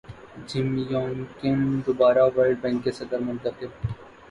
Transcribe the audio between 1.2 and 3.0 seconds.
کم دوبارہ World Bank کے